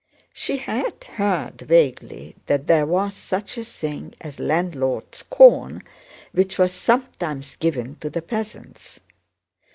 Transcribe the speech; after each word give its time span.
She 0.33 0.57
had 0.57 1.03
heard 1.03 1.61
vaguely 1.61 2.35
that 2.47 2.65
there 2.65 2.87
was 2.87 3.13
such 3.13 3.55
a 3.55 3.63
thing 3.63 4.15
as 4.19 4.39
"landlord's 4.39 5.21
corn" 5.21 5.83
which 6.31 6.57
was 6.57 6.73
sometimes 6.73 7.55
given 7.57 7.97
to 7.97 8.09
the 8.09 8.23
peasants. 8.23 9.01